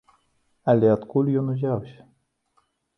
[0.73, 2.01] Але адкуль ён узяўся?